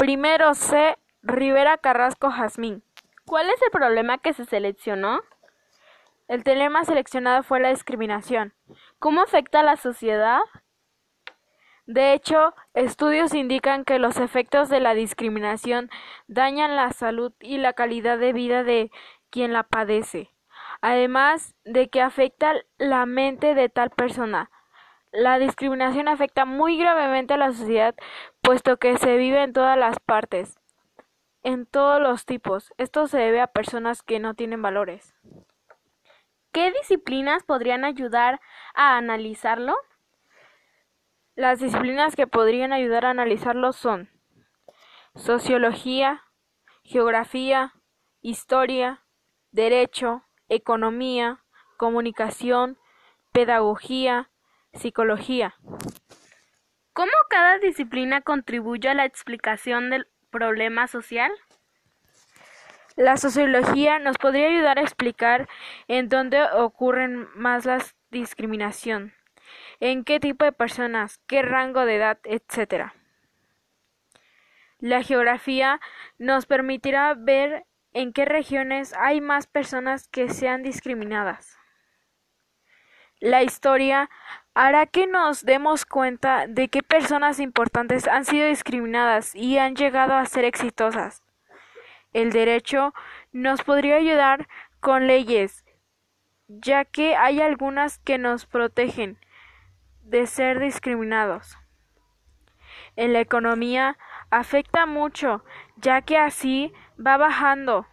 Primero 0.00 0.54
C. 0.54 0.96
Rivera 1.22 1.76
Carrasco 1.76 2.30
Jazmín. 2.30 2.82
¿Cuál 3.26 3.50
es 3.50 3.60
el 3.60 3.70
problema 3.70 4.16
que 4.16 4.32
se 4.32 4.46
seleccionó? 4.46 5.20
El 6.26 6.42
tema 6.42 6.86
seleccionado 6.86 7.42
fue 7.42 7.60
la 7.60 7.68
discriminación. 7.68 8.54
¿Cómo 8.98 9.20
afecta 9.20 9.60
a 9.60 9.62
la 9.62 9.76
sociedad? 9.76 10.40
De 11.84 12.14
hecho, 12.14 12.54
estudios 12.72 13.34
indican 13.34 13.84
que 13.84 13.98
los 13.98 14.16
efectos 14.16 14.70
de 14.70 14.80
la 14.80 14.94
discriminación 14.94 15.90
dañan 16.28 16.76
la 16.76 16.92
salud 16.92 17.34
y 17.38 17.58
la 17.58 17.74
calidad 17.74 18.16
de 18.16 18.32
vida 18.32 18.64
de 18.64 18.90
quien 19.28 19.52
la 19.52 19.64
padece, 19.64 20.30
además 20.80 21.54
de 21.66 21.90
que 21.90 22.00
afecta 22.00 22.54
la 22.78 23.04
mente 23.04 23.54
de 23.54 23.68
tal 23.68 23.90
persona. 23.90 24.50
La 25.12 25.38
discriminación 25.38 26.08
afecta 26.08 26.44
muy 26.44 26.78
gravemente 26.78 27.34
a 27.34 27.36
la 27.36 27.52
sociedad, 27.52 27.96
puesto 28.50 28.78
que 28.78 28.98
se 28.98 29.16
vive 29.16 29.44
en 29.44 29.52
todas 29.52 29.78
las 29.78 30.00
partes, 30.00 30.58
en 31.44 31.66
todos 31.66 32.02
los 32.02 32.26
tipos. 32.26 32.74
Esto 32.78 33.06
se 33.06 33.16
debe 33.16 33.40
a 33.40 33.46
personas 33.46 34.02
que 34.02 34.18
no 34.18 34.34
tienen 34.34 34.60
valores. 34.60 35.14
¿Qué 36.50 36.72
disciplinas 36.72 37.44
podrían 37.44 37.84
ayudar 37.84 38.40
a 38.74 38.96
analizarlo? 38.96 39.76
Las 41.36 41.60
disciplinas 41.60 42.16
que 42.16 42.26
podrían 42.26 42.72
ayudar 42.72 43.06
a 43.06 43.10
analizarlo 43.10 43.72
son 43.72 44.10
sociología, 45.14 46.24
geografía, 46.82 47.74
historia, 48.20 49.04
derecho, 49.52 50.24
economía, 50.48 51.44
comunicación, 51.76 52.78
pedagogía, 53.30 54.28
psicología. 54.72 55.54
¿Cómo 57.00 57.12
cada 57.30 57.56
disciplina 57.56 58.20
contribuye 58.20 58.86
a 58.90 58.92
la 58.92 59.06
explicación 59.06 59.88
del 59.88 60.06
problema 60.28 60.86
social? 60.86 61.32
La 62.94 63.16
sociología 63.16 63.98
nos 63.98 64.18
podría 64.18 64.48
ayudar 64.48 64.78
a 64.78 64.82
explicar 64.82 65.48
en 65.88 66.10
dónde 66.10 66.42
ocurren 66.42 67.26
más 67.34 67.64
la 67.64 67.82
discriminación 68.10 69.14
en 69.80 70.04
qué 70.04 70.20
tipo 70.20 70.44
de 70.44 70.52
personas, 70.52 71.22
qué 71.26 71.40
rango 71.40 71.86
de 71.86 71.96
edad, 71.96 72.18
etc. 72.24 72.92
La 74.78 75.02
geografía 75.02 75.80
nos 76.18 76.44
permitirá 76.44 77.14
ver 77.14 77.64
en 77.94 78.12
qué 78.12 78.26
regiones 78.26 78.92
hay 78.92 79.22
más 79.22 79.46
personas 79.46 80.06
que 80.08 80.28
sean 80.28 80.62
discriminadas. 80.62 81.56
La 83.20 83.42
historia 83.42 84.10
hará 84.54 84.86
que 84.86 85.06
nos 85.06 85.44
demos 85.44 85.84
cuenta 85.84 86.46
de 86.46 86.68
qué 86.68 86.82
personas 86.82 87.38
importantes 87.40 88.08
han 88.08 88.24
sido 88.24 88.48
discriminadas 88.48 89.34
y 89.34 89.58
han 89.58 89.76
llegado 89.76 90.14
a 90.14 90.26
ser 90.26 90.44
exitosas. 90.44 91.22
El 92.12 92.32
derecho 92.32 92.92
nos 93.32 93.62
podría 93.62 93.96
ayudar 93.96 94.48
con 94.80 95.06
leyes, 95.06 95.64
ya 96.48 96.84
que 96.84 97.14
hay 97.14 97.40
algunas 97.40 97.98
que 97.98 98.18
nos 98.18 98.46
protegen, 98.46 99.18
de 100.02 100.26
ser 100.26 100.58
discriminados. 100.58 101.56
En 102.96 103.12
la 103.12 103.20
economía 103.20 103.96
afecta 104.30 104.86
mucho, 104.86 105.44
ya 105.76 106.02
que 106.02 106.18
así 106.18 106.72
va 106.98 107.16
bajando, 107.16 107.86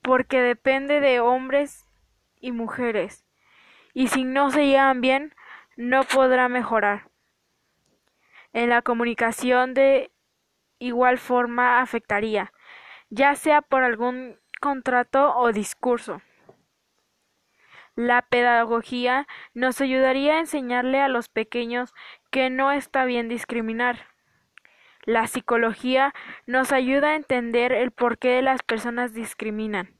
porque 0.00 0.40
depende 0.40 1.00
de 1.00 1.20
hombres 1.20 1.86
y 2.40 2.52
mujeres, 2.52 3.26
y 3.92 4.08
si 4.08 4.24
no 4.24 4.50
se 4.50 4.66
llevan 4.66 5.00
bien, 5.02 5.34
no 5.76 6.04
podrá 6.04 6.48
mejorar. 6.48 7.10
En 8.52 8.70
la 8.70 8.82
comunicación 8.82 9.74
de 9.74 10.10
igual 10.78 11.18
forma 11.18 11.80
afectaría, 11.80 12.52
ya 13.10 13.34
sea 13.34 13.62
por 13.62 13.82
algún 13.82 14.38
contrato 14.60 15.36
o 15.36 15.52
discurso. 15.52 16.22
La 17.94 18.22
pedagogía 18.22 19.26
nos 19.54 19.80
ayudaría 19.80 20.34
a 20.34 20.40
enseñarle 20.40 21.00
a 21.00 21.08
los 21.08 21.28
pequeños 21.28 21.94
que 22.30 22.50
no 22.50 22.72
está 22.72 23.04
bien 23.04 23.28
discriminar. 23.28 24.08
La 25.04 25.26
psicología 25.28 26.12
nos 26.46 26.72
ayuda 26.72 27.10
a 27.10 27.16
entender 27.16 27.72
el 27.72 27.92
porqué 27.92 28.28
de 28.28 28.42
las 28.42 28.62
personas 28.62 29.14
discriminan. 29.14 29.95